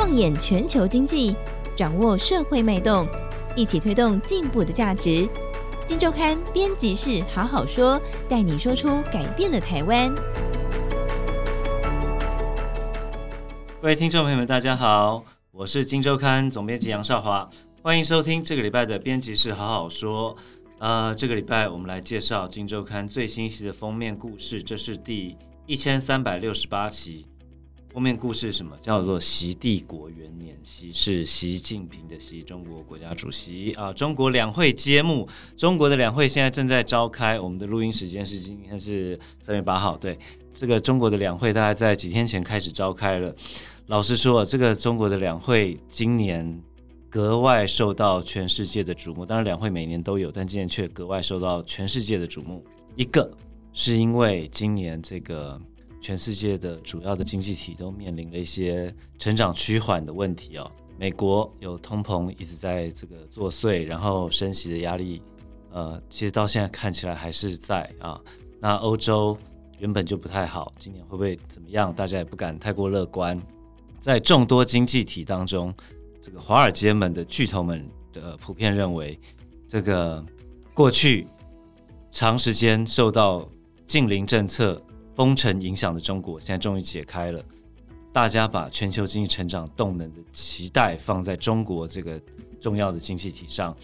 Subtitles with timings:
[0.00, 1.36] 放眼全球经济，
[1.76, 3.06] 掌握社会脉动，
[3.54, 5.28] 一起推动进步的价值。
[5.86, 10.10] 金周刊编辑室好好说，带你说出改变的台湾。
[13.82, 17.50] 各位听众朋友们，大家好，我是金周刊总编辑杨少华，
[17.82, 20.34] 欢迎收听这个礼拜的编辑室好好说。
[20.78, 25.36] 呃，这个礼拜我们来介绍金周刊最新期的封面故事，这是第
[25.66, 27.26] 一千三百六十八期。
[27.92, 28.76] 后面故事什么？
[28.80, 33.92] 叫做“习帝国元年”，习是习近平的习，中国国家主席啊。
[33.92, 37.38] 中国两会揭幕，中国的两会现在正在召开。
[37.38, 40.16] 我们的录音时间是今天是三月八号，对，
[40.52, 43.34] 这个中国的两会大概在几天前开始召开了。
[43.86, 46.62] 老实说，这个中国的两会今年
[47.08, 49.26] 格外受到全世界的瞩目。
[49.26, 52.64] 当然，两会每年都有，但今年却格外受到全世界的瞩目。
[52.94, 53.28] 一个
[53.72, 55.60] 是因为今年这个。
[56.00, 60.70] 全世界的主要的经济体都面临了一些成长趋缓的问题哦。
[60.98, 65.22] 美国有通膨一直在这个作祟，然后升息的压力，
[65.70, 68.20] 呃，其实到现在看起来还是在啊。
[68.60, 69.36] 那欧洲
[69.78, 71.92] 原本就不太好，今年会不会怎么样？
[71.92, 73.40] 大家也不敢太过乐观。
[73.98, 75.72] 在众多经济体当中，
[76.20, 79.18] 这个华尔街们的巨头们的普遍认为，
[79.68, 80.24] 这个
[80.74, 81.26] 过去
[82.10, 83.46] 长时间受到
[83.86, 84.82] 净零政策。
[85.14, 87.42] 封城影响的中国，现在终于解开了。
[88.12, 92.20] 大家把全球经济成长动能的期待放在中国这个
[92.60, 93.76] 重要的经济体上，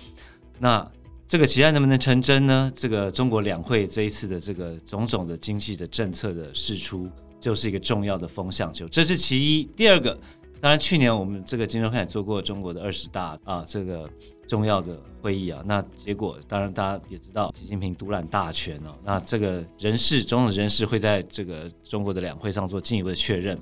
[0.58, 0.84] 那
[1.28, 2.72] 这个期待能不能成真呢？
[2.74, 7.08] 这个中国两会这一次的这个种种的经济的政策的释出，
[7.41, 8.88] 就是一个重要的风向球。
[8.88, 9.64] 这是其一。
[9.77, 10.19] 第二个，
[10.60, 14.08] 当然去年我们这个金周看也做过中国的二十大啊，这个。
[14.47, 18.94] 重要的会议啊，那结果当然大家也知道，习近平独揽大权哦。
[19.05, 23.58] 那这个人事，总统人事会在这个中国的两会上做进一步的确认，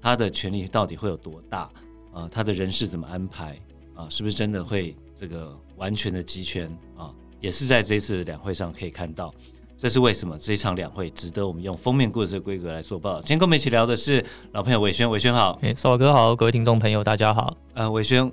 [0.00, 1.68] 他的权力到底会有多大
[2.12, 2.28] 啊？
[2.30, 3.58] 他的人事怎么安排
[3.94, 4.08] 啊？
[4.08, 7.10] 是不是真的会这个完全的集权啊？
[7.40, 9.34] 也是在这一次的两会上可以看到，
[9.76, 13.20] 这是为什么这一场两会值得我们用封面故事的规格来做报道。
[13.20, 18.30] 今天跟我们一起聊的是老朋友伟轩，伟轩好，哎，少哥好，各位听众朋友大家好，呃，伟轩。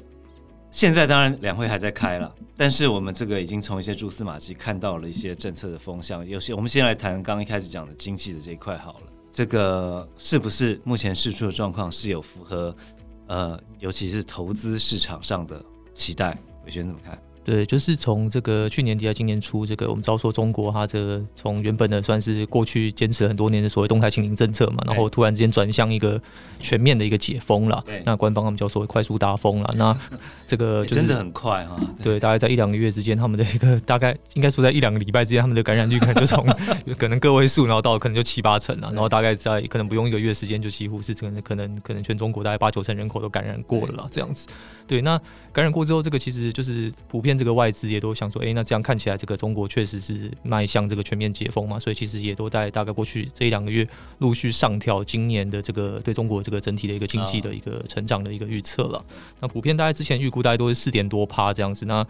[0.71, 6.25] 现在当然两会还在开了，但是我们这个已经从一些蛛丝马迹看到了一些政策的风向。
[6.25, 12.75] 有些我们先来谈刚一开始讲的经济的这一块好了，这个是不是目前释出的状况是有符合
[13.27, 15.63] 呃，尤其是投资市场上的
[15.93, 16.37] 期待？
[16.65, 17.19] 伟轩怎么看？
[17.43, 26.21] 对，就是从这个去年底到今年初，这个我们遭受中国它这个从原本的算是过去坚持了很多年的所谓动态清零政策嘛，然后突然之间转向一个
[26.59, 27.83] 全面的一个解封了。
[28.05, 29.73] 那官方他们叫所谓快速达峰了。
[29.77, 29.97] 那
[30.45, 31.79] 这个、就是、真的很快啊。
[32.03, 36.45] 对，大概在一两个月之间，他们的一个大概应该说在一两个礼拜之间，他们的感染率可能就从
[36.97, 44.47] 可能个位数，然后到可能就七八成了，然后大概在可能不用一个月时间，就几乎是可能可能可能全中国大概八九成人口都感染过了啦，这样子。
[44.89, 45.15] 对，那
[45.53, 59.05] 感染过之后，这个其实就是普遍这个外资也都想说，哎，那这样看起来，这个中国确实是迈向这个全面解封嘛，所以其实也都在大概过去这一两个月陆续上调今年的这个对中国这个整体的一个经济的一个成长的一个预测了。
[59.39, 62.03] 那普遍大概之前预估大概都是四点多趴这样子，那。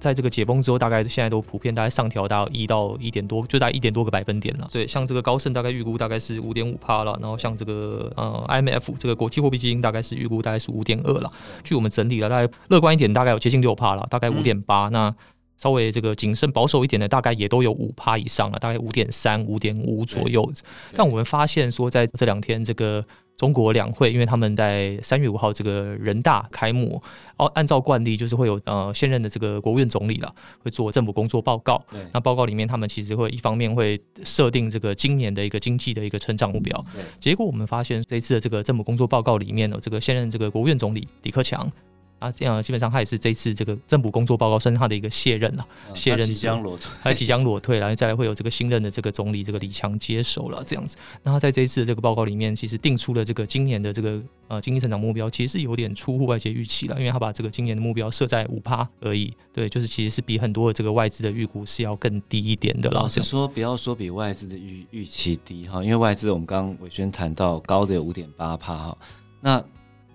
[0.00, 4.68] 在这个解封之后，大概现在都普遍大概上调到一到一点多，就大概一点多个百分点了。
[4.70, 11.32] 对，像这个高盛大概预估大概是五点五帕了，然后像这个呃 IMF 这个国际货币基金大概是预估大概是五点二了。
[11.62, 14.88] 据我们整理了，大概乐观一点大概有接近六帕了，大概五点八。
[14.88, 15.14] 那
[15.56, 20.52] 稍微这个谨慎保守一点的，大概也都有五趴以上了，大概五点三、五点五左右。
[20.94, 23.02] 但我们发现说，在这两天这个。
[23.36, 27.02] 中国两会，因为他们在三月五号这个人大开幕，
[27.36, 31.84] 哦，按照惯例就是会有呃现任的这个国务院总理了，会做政府工作报告。
[32.12, 36.84] 那报告里面他们其实会一方面会设定这个今年的一个经济的一个成长目标。
[37.18, 41.70] 结果我们发现这一次的这个政府工作报告里面呢，这个现任这个国务院总理李克强。
[42.18, 50.96] 啊，这样基本上他也是这次这个政府工作报告算是他的一个卸任了，嗯、卸任即将裸退，他即将裸退，然后再来会有这个新任的这个总理这个李强接手了，这样子。
[51.22, 63.00] 那他在这一次的这个报告里面，其实定出了这个今年的这个呃经济成长目标，其实是有点出乎外界预期了，因为他把这个今年的目标设在五趴而已，对，就是其实是比很多的这个外资的预估是要更低一点的了。
[63.00, 68.96] 老实说，不要说比外资的预预期低哈，因为外资我们刚刚伟轩谈到高的有五点八趴哈，
[69.40, 69.62] 那。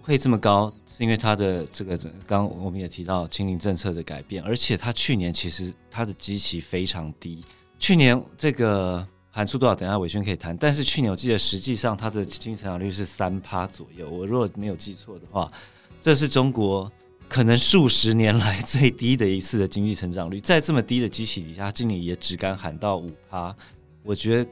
[0.01, 7.43] 会这么高，是因为它的这个，刚刚我们也提到清零政策的改变，而且它去年其实它的基期非常低。
[7.77, 9.75] 去年这个喊出多少？
[9.75, 10.57] 等下伟轩可以谈。
[10.57, 15.51] 但是去年我记得实际上它的经济成长率是三趴左右，我如果没有记错的话，
[16.01, 16.91] 这是中国
[17.27, 20.39] 可能数十年来最低的一次的经济成长率。
[20.39, 23.55] 在这么低的基期底下，今年也只敢喊到五趴，
[24.03, 24.49] 我觉得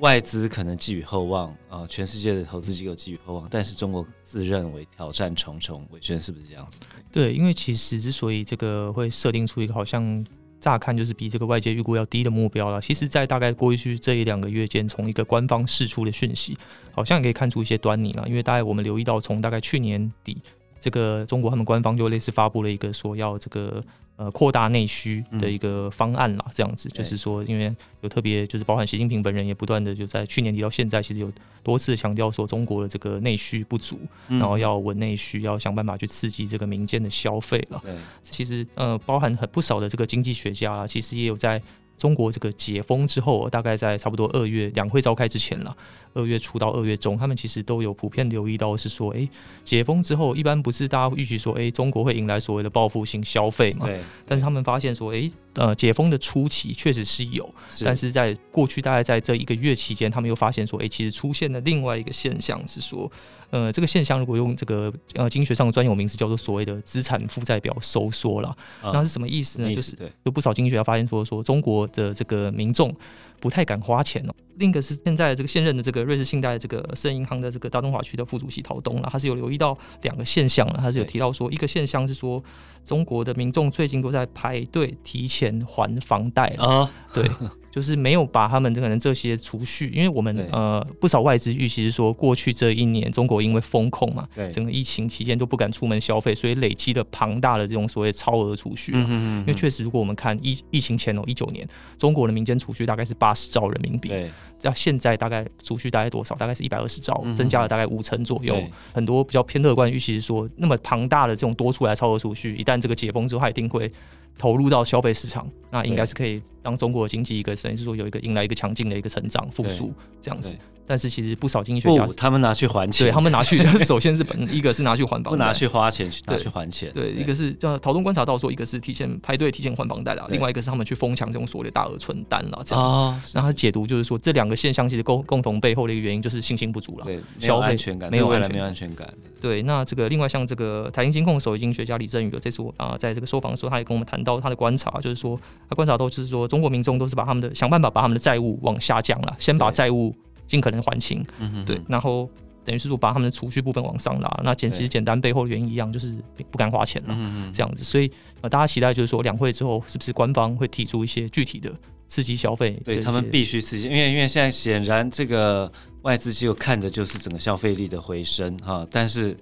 [0.00, 5.86] 外资可能寄予厚望啊、全世界的投资机构寄予厚望，但是中国自认为挑战重重。
[5.90, 6.80] 伟轩是不是这样子？
[7.12, 10.26] 对，因为其实之所以这个会设定出一个好像
[10.58, 16.58] 乍看就是比这个外界预估要低的目标了，其实，在大概过去这一两个月间，从一个官方释出的讯息，
[16.92, 18.26] 好像也可以看出一些端倪了。
[18.28, 20.36] 因为大概我们留意到，从大概去年底，
[20.80, 23.82] 这个中国他们官方就类似发布了一个说要这个。
[24.16, 31.32] 呃，扩大内需的一个方案啦，这样子、嗯、就是说，因为有特别，就是包含习近平本人也不断的就在去年底到现在，其实有
[31.62, 37.80] 多次强调说中国的这个内需不足，嗯、然后要稳内需，要想办法去刺激这个民间的消费了。
[37.82, 41.60] 对，其实呃，包含很不少的这个经济学家啊，其实也有在。
[41.96, 45.76] 中国这个解封之后，大概在差不多二月两会召开之前了，
[46.12, 49.30] 二月初到二月中，他们其实都有普遍留意到是说，哎、欸，
[49.64, 53.86] 解封之后，一般不是大家预期说，哎、欸，中国会迎来所谓的报复性消费嘛？
[53.86, 54.00] 对。
[54.26, 63.10] 但是他们发现说，哎、欸，呃，解封的初期确实是有，是但是在过去大概在这一个月期间，他们又发现说，哎、欸，其实出现了另外一个现象是说。
[63.50, 69.68] 呃，这个现象如果用这个呃经济学上的专有名词叫做所谓的资产负债表收缩了，嗯、那是什么意思呢？
[69.68, 72.92] 思就是有不少经济学家发现说，说中国的这个民众
[73.38, 74.34] 不太敢花钱哦。
[74.56, 82.42] 另一个是现在这个现任的这个瑞士信贷的这个私人银行的这个大中华区的副主席陶东了，他是有留意到两个现象了，他是有提到说，一个现象是说
[82.82, 87.30] 中国的民众最近都在排队提前还房贷啊，哦、对。
[87.74, 98.92] 就是没有把他们可能这些储蓄，因为我们呃不少外资预期是说，过去这一年中国因为风控嘛，对整个疫情期间都不敢出门消费，所以累积了庞大的这种所谓超额储蓄。
[98.94, 99.40] 嗯哼嗯嗯。
[99.40, 101.66] 因为确实，如果我们看疫疫情前哦，一九年
[101.98, 104.30] 中国的民间储蓄大概是八十兆人民币，对，
[104.62, 106.36] 要现在大概储蓄大概多少？
[106.36, 108.56] 大概是一百二十兆，增加了大概五成左右。
[108.92, 113.90] 很多比较偏乐观预期是说，那么庞大的这种多出来超额储蓄，一旦这个解封之后，它一定会。
[114.36, 119.92] 投入到消费市场，那应该是可以让中国经济一个，等于是说有一个迎来一个强劲的一个成长复苏
[120.22, 120.54] 这样子。
[120.86, 126.92] 但是其实不少经济学家，他们拿去还钱，对他们拿去， 首先是本一个是拿去还房贷，不拿去花钱，拿去还钱。
[126.92, 133.30] 对，一个是叫陶东观察到说，一个是提前排队提前还房贷了，另外一个是他们去疯抢这种所谓的大额存单了，这样子。
[133.32, 139.08] 然后他解读就是说，这两个现象其实共共同背后的一个原因就是信心不足了，对，消费安全感没有未来没有安全感。
[139.40, 145.38] 对，那这个另外像这个台银金控首席经济学家李振宇的这次我啊，在这个受访的时候，他也跟我们谈到他的观察，就是说
[145.68, 150.14] 他观察到就是说中国民众都是把他们的想办法把他们的债务往下降了，先把债务。
[150.46, 152.28] 尽可能还清，嗯、对，然后
[152.66, 156.14] 等于是说把他们的储蓄部分往上拉，那简其实简单背后的原因一样，就是
[156.50, 157.82] 不敢花钱了，这样子。
[157.82, 158.12] 所以
[158.42, 161.72] 呃，大家期待就是说两会之后是不是官方会提出一些具体的
[162.08, 162.78] 刺激消费？
[162.84, 165.72] 对他们必须刺激，因为因为现在显然这个
[166.02, 169.34] 外资机构看的就是整个消费力的回升哈，但是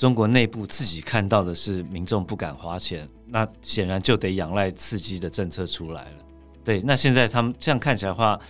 [0.00, 6.16] 中国内部自己看到的是民众不敢花钱，那显然就得仰赖刺激的政策出来了。
[6.64, 8.40] 对，那现在他们这样看起来的话。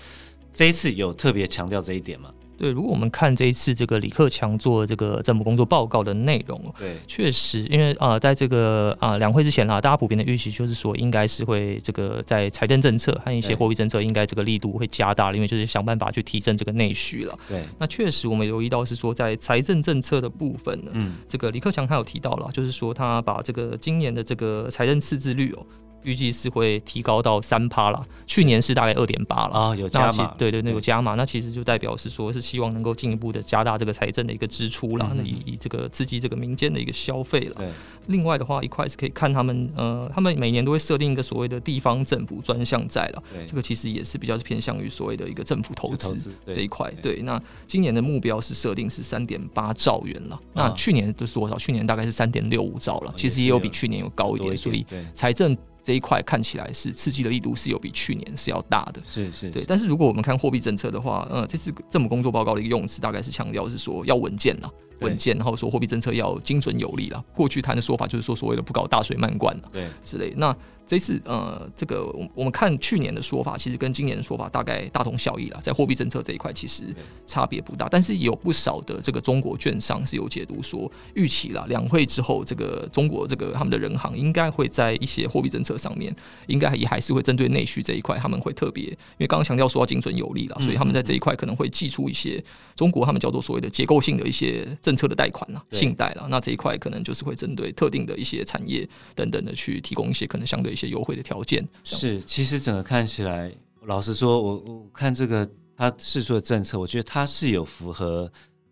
[0.52, 2.32] 这一次有特别强调这一点吗？
[2.60, 17.38] 对，如果我们看这一次这个李克强做这个政府工作报告的内容，对，确实，因为啊、呃，在这个啊两会之前啦，大家普遍的预期就是说，应该是会这个在财政政策和一些货币政策，应该这个力度会加大，因为就是想办法去提振这个内需了。
[17.48, 25.64] 对，那确实我们留意到是说，在财政政策的部分呢，嗯，这个李克强他有提到了，就是说他把这个今年的这个财政赤字率哦。
[26.02, 37.55] 预计是会提高到三趴了，去年是大概二点八了啊，有加码，对对，那有加码，那其实就代表是说，是希望能够进一步的加大这个财政的一个支出了，那以以这个刺激这个民间的一个消费了。
[37.56, 37.69] 对，
[38.06, 46.90] 另外的话，一块是可以看他们呃，他们每年都会设定一个所谓的地方政府专项债了，这个其实也是比较偏向于所谓的一个政府投资这一块。
[47.02, 51.59] 对，那今年的目标是设定是三点八兆元了，那去年都是多少？
[51.59, 55.57] 去年大概是三点六五兆了，其实也有比去年有高一点，所以财政。
[55.82, 59.64] 这一块看起来是刺激的力度是有比去年是要大的，是是，是对。
[59.66, 64.70] 但是如果我们看货币政策的话，呃，这次政府工作报告的一个用词大概是强调是说要稳健了。
[65.00, 67.25] 稳健，然后说货币政策要精准有力了。
[67.34, 70.34] 过去谈的说法就是说所谓的不搞大水漫灌了，对，之类。
[70.37, 70.54] 那
[70.90, 75.61] 这次呃，这个我我们看去年的说法，其实跟今年的说法大概大同小异啦。
[75.62, 76.82] 在货币政策这一块，其实
[77.28, 77.88] 差别不大。
[77.88, 86.12] 但是有不少的这个中国券商是有解读说，预期了两会之后，这个中国这个他们的人行应该会在一些货币政策上面，
[86.49, 92.42] 应该也还是会针对内需这一块，他们会特别，因为刚刚强调说要精准有力了，所以他们在这一块可能会寄出一些
[92.75, 94.66] 中国他们叫做所谓的结构性的一些。
[94.82, 101.62] 政策的贷款啦，信贷啦，那这一块可能就是会针对特定的一些产业等等的去提供一些可能相对一些优惠的条件。
[101.84, 103.52] 是，其实整个看起来，
[103.87, 108.30] 老实说，我我看这个他释出的政策，我觉得他是有符合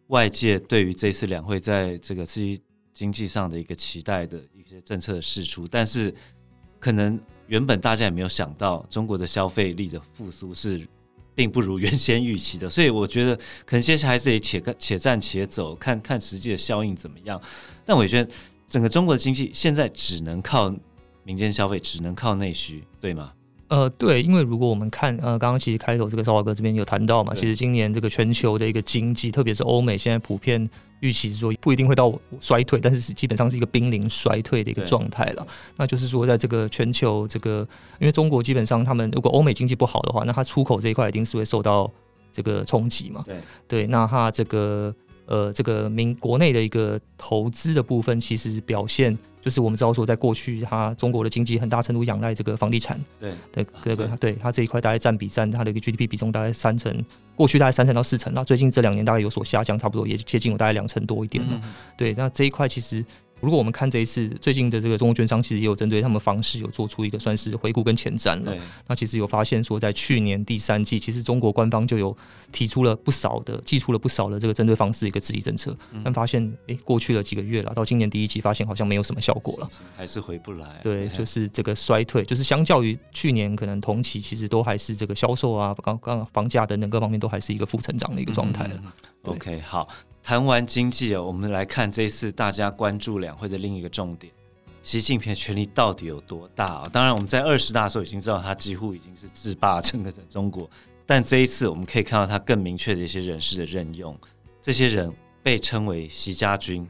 [0.08, 2.60] 外界对于这次两会在这个刺激
[2.94, 6.14] 经济上的一个期待的一些政策的释出，但是
[6.78, 10.86] 可能原本大家也没有想到，中国的消费力的复苏是
[11.34, 17.40] 并不如原先预期的，所以我觉得可能接下来还是得且且战且走，看看实际的效应怎么样。
[17.84, 18.30] 但我觉得
[18.66, 20.74] 整个中国的经济现在只能靠
[21.28, 23.30] 民间消费，只能靠内需，对吗？
[23.68, 30.66] 呃，对，因为如果我们看，呃，刚刚其实开头这个少华哥这边有谈到嘛，其实今年这个全球的一个经济，特别是欧美，现在普遍
[31.00, 35.46] 预期说不一定会到衰退，但是基本上是一个濒临衰退的一个状态了。
[35.76, 37.58] 那就是说，在这个全球这个，
[38.00, 41.92] 因为中国基本上他们如果欧美经济不好的话，那它出口这一块一定是会受到
[42.32, 43.22] 这个冲击嘛。
[43.26, 43.36] 对
[43.68, 44.94] 对，那它这个
[45.26, 49.18] 呃这个民国内的一个投资的部分，其实表现。
[49.40, 56.92] 就是我们知道说，在过去，它中国的经济很大程度仰赖这个房地产，对对，这个对它这一块大概占比占它的一个 GDP 比重大概三成，
[57.36, 61.60] 过去大概三成到四成，那最近这两年大概有所下降，差不多也接近有大概两成多一点了。
[61.96, 63.04] 对，那这一块其实。
[63.40, 68.56] 如果我们看这一次最近的这个中国券商，其实也有针对他们方式有做出一个算是回顾跟前瞻了。
[68.86, 72.16] 那其实有发现说，在去年第三季，其实中国官方就有
[72.50, 80.80] 提出了不少的、寄出了不少的这个针对方式的一个刺激政策，但发现哎，过去了几个月了，到今年第一季发现好像没有什么效果了，还是回不来。
[80.82, 88.82] 对，就是这个衰退，就是相较于去年可能同期，其实都还是这个销售啊、刚刚房价等等各方面都还是一个负成长的一个状态了。
[89.30, 89.88] OK，好。
[90.20, 94.30] 谈完经济哦，我们来看这一次大家关注两会的另一个重点，
[94.82, 96.90] 习近平的权力到底有多大啊？
[96.92, 100.68] 当然，我们在二十大的时候已经知道他几乎已经是制霸整个的中国，
[101.06, 104.14] 但这一次我们可以看到他更明确的一些人事的任用，
[104.60, 105.10] 这些人
[105.42, 106.86] 被称为“习家军”。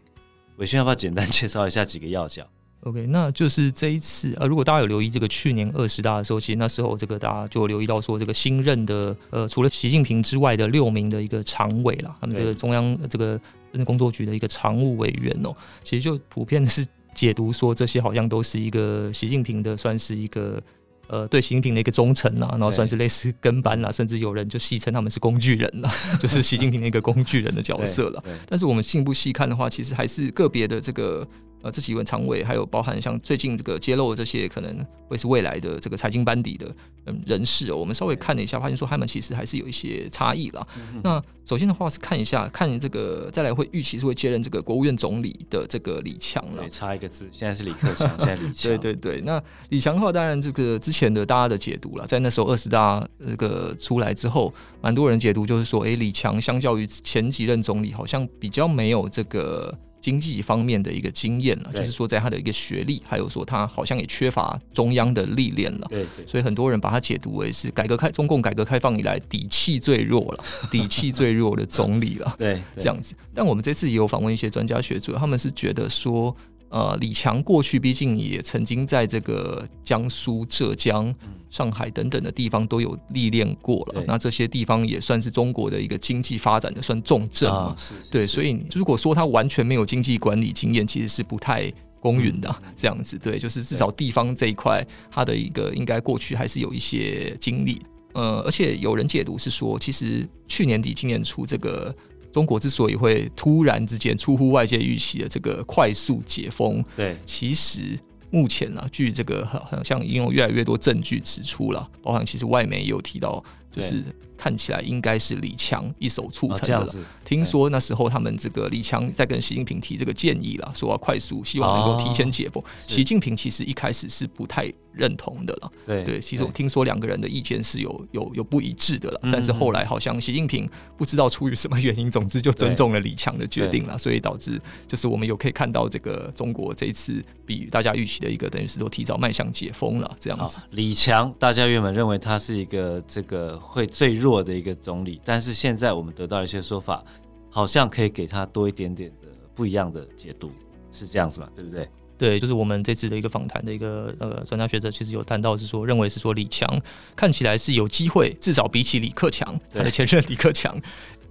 [0.59, 2.45] 伟轩要不要简单介绍一下几个要角
[2.83, 13.39] ？OK，那就是这一次呃，如果大家有留意这个去年二十大的时候，其实那时候这个大家就留意到说，这个新任的呃，除了习近平之外的六名的一个常委啦，他们这个中央这个
[13.85, 20.63] 工作局的一个常务委员哦、喔，其实就普遍的是解读说，这些好像都是一个习近平的，算是一个
[21.09, 28.23] 呃，对习近平的一个忠诚呐，然后算是类似跟班啦，甚至有人就戏称他们是工具人呐， 就是习近平的一个工具人的角色了。
[28.47, 31.27] 但是我们进一步细看的话，其实还是个别的这个。
[31.63, 36.73] 呃，这几位常委，还有包含像最近这个揭露的这些，可能会是未来的这个财经班底的
[37.07, 37.77] 嗯人士哦。
[37.77, 40.65] 我们稍微看了一下，发现说他们其实还是有一些差异啦。
[41.03, 46.63] 那首先的话是看一下，看这个再来会预期是会接任这个国务院总理的这个李强了。
[46.63, 48.53] 对，差一个字，现在是李克强，现在李强。
[48.71, 59.77] 对对对，那李强的话，当然这个之前的大家的解读了，在那时候二十大这个出来之后，蛮多人解读就是说，哎，李强相较于前几任总理，好像比较没有这个。
[60.01, 73.15] 经济方面的一个经验了，就是说在他的一个学历，还有说他好像也缺乏中央的历练了，对，所以很多人把他解读为是改革开中共改革开放以来底气最弱了， 底气最弱的总理了，对，这样子。
[73.35, 76.35] 但我们这次也有访问一些专家学者，他们是觉得说。
[76.71, 81.15] 呃，李强过去毕竟也曾经在这个江苏、浙江、
[81.49, 87.75] 上海等等的地方都有历练过了，那这些地方也算是中国的一个经济发展的算重镇嘛。
[88.11, 92.55] 对，所以如果说他完全没有经济管理经验，其实是不太公允的。
[92.77, 97.81] 这样子，对，就是至少地方这一块，他的一个应该过去还是有一些经历。
[98.13, 101.95] 呃，而且有人解读是说，其实去年底、今年初这个。
[102.39, 107.99] 中国之所以会突然之间出乎外界预期的这个快速解封，对，其实
[108.31, 113.43] 目前呢，据这个好像已经有越来越多证据指出了，包含其实外媒也有提到，
[113.73, 114.05] 就是。
[114.41, 116.95] 看起来应该是李强一手促成的了。
[117.25, 122.63] 听说那时候他们这个李强在跟习近平提这个建议了，说要快速，希望能够提前解封。
[122.87, 125.71] 习近平其实一开始是不太认同的了。
[125.85, 129.21] 对对，其实我听说两个人的意见是有有有不一致的了。
[129.31, 140.59] 但是后来好像习近平不知道出于什么原因，总之就尊重了李强的决定了，所以导致就是我们有可以看到这个中国这一次比大家预期的一个等于是都提早迈向解封了这样子。
[140.71, 144.39] 李强，大家原本认为他是一个这个会最弱。
[144.39, 147.05] 的一个总理，但是现在我们得到一些说法，
[147.51, 150.53] 好像可以给他多一点点的不一样的解读，
[150.93, 151.49] 是这样子嘛？
[151.57, 151.87] 对不对？
[152.19, 156.69] 对，就是我们这次的一个访谈的一个呃专家学者，其实有谈到是说，认为是说李强
[157.15, 160.79] 看起来是有机会，至少比起李克强，他的前任李克强，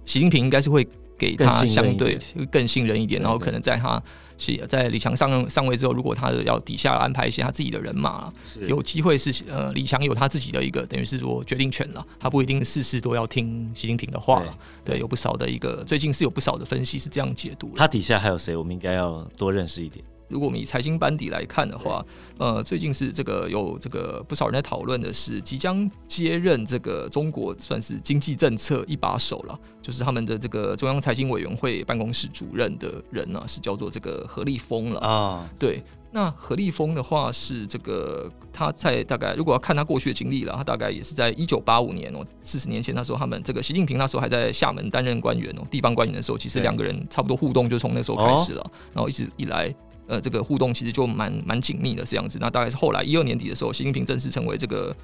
[0.04, 2.18] 习近平应该是会给他相对
[2.50, 4.02] 更信任一点，然后可能在他。
[4.40, 8.32] 是在李强上上位之后，如果他要底下安排一些他自己的人马，
[8.68, 14.56] 有机会是呃李强有他自己的一个等于是说决定权了，他不一定事事都要听习近平的话了。
[14.84, 17.72] 对，有不少的一个最近是有不少的分析是这样解读。
[17.74, 18.54] 他底下还有谁？
[18.54, 20.04] 我们应该要多认识一点。
[20.28, 22.04] 如果我们以财经班底来看的话，
[22.38, 35.48] 呃，最近是这个有这个不少人在讨论的是，即将接任这个中国算是经济政策一把手了，就是他们的这个中央财经委员会办公室主任的人呢，是叫做这个何立峰了啊。
[35.58, 35.82] 对，
[36.12, 49.74] 那何立峰的话是这个他在大概如果要看他过去的经历了，他大概也是在一九八五年哦，四十年前那时候，他们这个习近平那时候还在厦门担任官员哦，地方官员的时候，其实两个人差不多互动就从那时候开始了，然后一直以来。
[50.08, 52.38] 呃，这个互动其实就蛮蛮紧密的这样子。
[52.40, 54.94] 那大概是后来一二年底的时候，习近平正式成为这个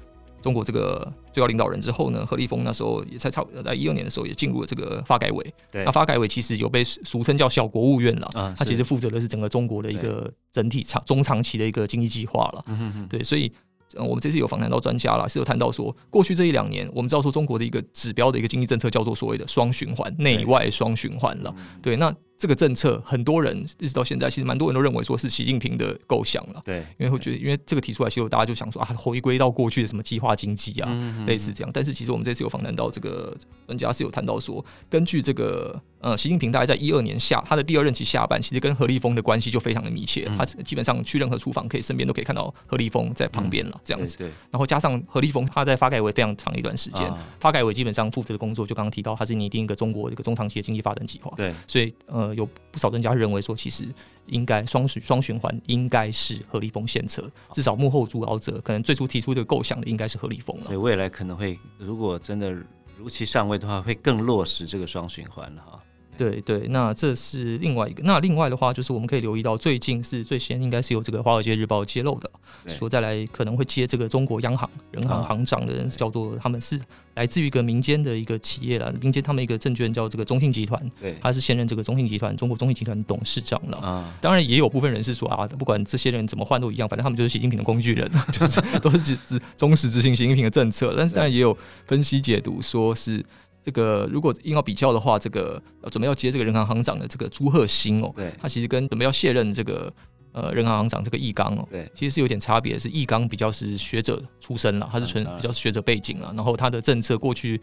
[0.41, 5.53] 中国这个最高领导人之后呢，何立峰那时候也才差在一二年的时候也进入了这个发改委。
[5.71, 12.63] 对，那发改委其实有被俗称叫小国务院了，啊，他其实负责的是整个中国的一个整体长中长期的一个经济计划了。
[12.67, 13.51] 嗯哼，对，所以。
[13.97, 21.55] 我们这次有访谈到专家了，是有谈到说，过去这一两年，我们知道说中国的一个指标的一个经济政策叫做所谓的双循环，内外双循环了。
[21.81, 26.61] 对，那这个政策，很多人一直到现在，其实蛮多人都认为说是习近平的构想了。
[26.65, 31.71] 对，因为会觉得，因为这个提出来，其实大家就想说啊，回归到过去的什么计划经济啊，类似这样。
[31.73, 33.35] 但是其实我们这次有访谈到这个
[33.67, 35.81] 专家是有谈到说，根据这个。
[36.05, 40.27] 呃，习近平大概在一二年下他的第二任期下半，其实跟何立峰的关系就非常的密切。
[40.29, 44.15] 嗯、他基本上去任何厨房，可以身边都可以看到何立峰在旁边了，这样子。
[44.15, 44.31] 对，对。
[44.51, 51.33] 然后加上何立峰他在发改委非常长一段时间，啊、发改委基本上负责的工作就刚刚提到，他是拟定一个中国一个中长期的经济发展计划。
[51.35, 51.51] 对。
[51.67, 53.87] 所以呃，有不少专家认为说，其实
[54.27, 60.65] 应该双循双循环应该是何立峰献策，至少幕后主导者可能最初提出这个构想的应该是何立峰了。
[60.65, 62.55] 所以未来可能会，如果真的
[62.95, 65.81] 如期上位的话，会更落实这个双循环了哈。
[66.17, 68.01] 对对，那这是另外一个。
[68.03, 72.29] 那另外的话，就是我们可以留意到，最近是最先应该是由这个《华尔街日报》揭露的，
[72.67, 76.79] 说再来可能会接这个中国央行人行行长的人，叫做他们是
[77.15, 83.77] 来自于一个民间的一个企业了，民间他们一个证券叫这个中信集团，对，他是现任这个中信集团中国中信集团董事长了。
[83.77, 90.93] 啊，当然也有部分人是说啊，不管这些人怎么换都一样，反正他们就是习近平的工具人， 就是都是只只忠实执行习近平的政策。
[90.97, 93.25] 但是当然也有分析解读说是。
[93.65, 99.91] 这个如果硬要比较的话，这个准备要接这个人行行长的这个朱鹤新哦，对，他其实跟准备要卸任这个
[100.33, 107.59] 呃人行行长这个易纲哦，对，其实是有点差别，是易纲比较是学者出身了，他是纯比较是学者背景了，然后他的政策过去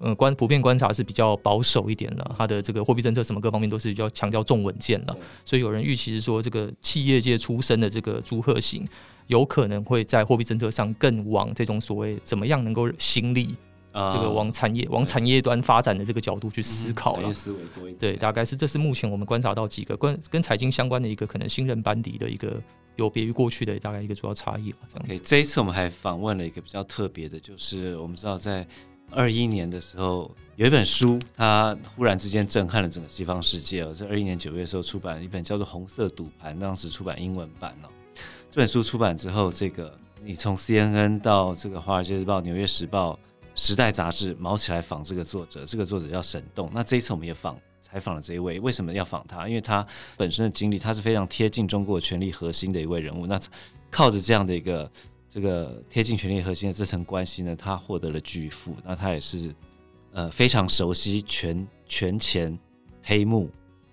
[0.00, 8.82] 嗯观普遍观察是比较保守一点的，他的这个货币政策什么各方面都是比较强调重稳健的，所以有人预期是说这个企业界出身的这个朱鹤新
[9.26, 13.54] 有可能会在货币政策上更往这种所谓怎么样能够兴利。
[13.92, 17.30] 这个往产业、往产业端发展的这个角度去思考了，
[17.98, 22.60] 对，大概是这是目前我们观察到几个跟跟财经相关的一个可能新任班底的一个
[22.96, 24.78] 有别于过去的大概一个主要差异了。
[24.88, 28.66] 这样子，okay, 这一次我们还访问了一个比较特别的，就是我们知道在
[29.10, 37.88] 二一年的时候有一本书，它忽然之间震撼了整个西方世界哦，在二一年九月的时候出版了一本叫做《红色赌盘》，当时出版英文版哦。
[38.50, 43.12] 这本书出版之后，这个你从 CNN 到这个《华尔街日报》、《纽约时报》。
[43.54, 46.70] 时代杂志毛起来访这个作者，这个作者叫沈栋。
[46.72, 49.46] 那这一次我们也访采访了这一位，为什么要访他？
[49.46, 49.86] 因为他
[50.16, 53.26] 本身的经历，他是非常贴近中国权力核心的一位人物。
[53.26, 53.38] 那
[53.90, 54.90] 靠着这样的一个
[55.28, 58.74] 这个贴近权力核心的这层关系呢，他获得了巨富。
[58.82, 59.54] 那他也是
[60.12, 62.58] 呃非常熟悉权权钱
[63.02, 63.50] 黑幕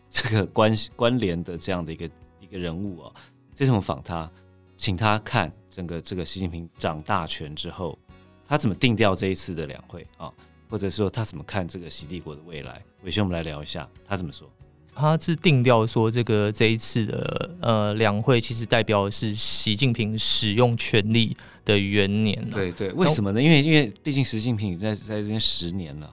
[0.10, 3.14] 这个关关联的这样的一个一个人物哦。
[3.54, 4.32] 这次我们访他，
[4.78, 8.00] 请他看整个这个习近平掌大权之后。
[8.50, 10.32] 他怎么定调这一次的两会啊？
[10.68, 12.82] 或者说他怎么看这个习帝国的未来？
[13.04, 14.50] 伟轩，我们来聊一下，他怎么说？
[14.96, 22.44] 他是定调说，这个这一次的呃两会其实代表的是习近平使用权力的元年。
[22.50, 23.42] 对对，为什么呢？
[23.42, 26.12] 因为因为毕竟习近平在在这边十年了。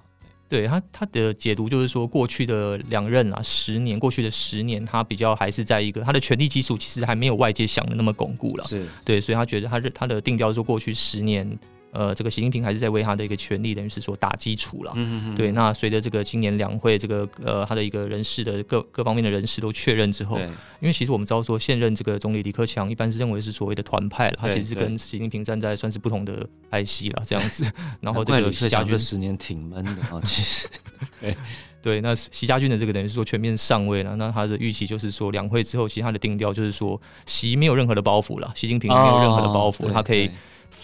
[0.49, 8.65] 对他他的解读就是说，过去的两任啊，十年过去的十年，他比较还是在一个他的权力基础其实还没有外界想的那么巩固了。
[8.65, 11.59] 是对，所以他觉得他他的定调说，过去十年。
[11.97, 14.93] 呃，这个习近平还是在为他的一个权力，等于是说打基础了。
[14.95, 15.35] 嗯嗯嗯。
[15.35, 20.39] 对，那随着这个今年两会，这个呃，他的一个人事的各各方面的人事都确认之后，
[20.81, 27.65] 因为其实我们知道说，现任这个总理李克强一般是认为是所谓的团派了，他其实是跟习近平站在算是不同的派系了这样子。
[28.01, 30.69] 然后这个习家军十年挺闷的啊，其实。
[31.21, 31.37] 对
[31.83, 40.31] 对，那习家军的这个等于是说全面上位了，那他的预期就是说，两会之后，其实他的定调就是说，习没有任何的包袱了，习近平没有任何的包袱，他可以。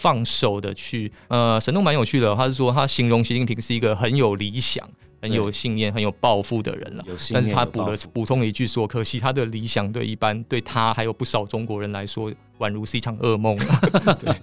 [0.02, 4.84] 放手的去，呃，神东蛮有趣的，他是说他形容习近平是一个很有理想、
[5.20, 7.04] 很有信念、很有抱负的人了。
[7.32, 13.56] 但是他补了补充了一句说，可惜他的理想对一般对他还有不少中国人来说，宛如是一场噩梦。
[14.18, 14.34] 对，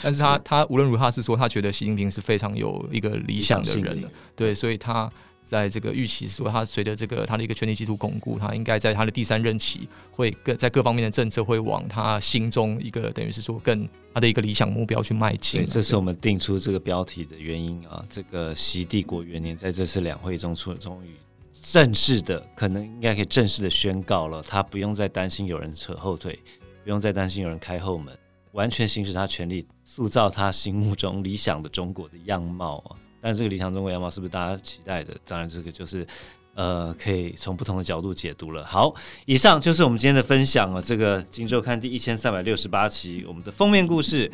[0.00, 4.08] 但是他他无论如何他是说他觉得习近平是非常有一个理想的人了。
[4.36, 5.10] 对，所以他
[5.42, 15.62] 在这个预期说，他随着这个他的一个权力基础巩固，他应该在他的第三任期会各在各方面的政策会往他心中一个等于是说更他的一个理想目标去迈进。
[15.62, 18.04] 对，这是我们定出这个标题的原因啊。
[18.08, 21.14] 这个习帝国元年在这次两会中出终于
[21.62, 26.38] 正式的，可能应该可以正式的宣告了，他不用再担心有人扯后腿，
[26.82, 28.16] 不用再担心有人开后门，
[28.52, 32.96] 完全行使他权力，塑造他心目中理想的中国的样貌啊。
[33.20, 35.14] 但这个理想中国样貌是不是大家期待的？
[35.26, 36.06] 当然，这个就是
[36.54, 38.64] 呃，可以从不同的角度解读了。
[38.66, 40.82] 好，以上就是我们今天的分享了。
[40.82, 44.30] 这个《今周刊》第一千三百六十八期，我们的封面故事，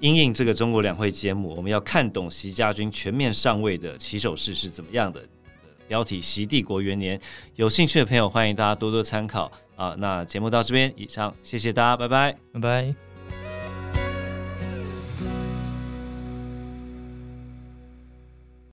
[0.00, 5.20] 因应这个中国两会揭幕，我们要看懂习家军全面上位的起手式是怎么样的。
[5.88, 7.20] 标题：习帝国元年。
[7.56, 9.96] 有兴趣的朋友，欢迎大家多多参考啊。
[9.98, 13.09] 那节目到这边，以上，谢谢大家，拜拜，拜拜。